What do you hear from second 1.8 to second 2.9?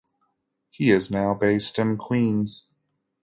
Queens.